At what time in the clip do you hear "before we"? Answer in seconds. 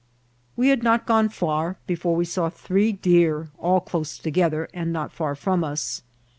1.85-2.25